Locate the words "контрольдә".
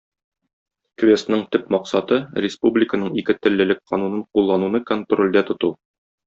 4.95-5.47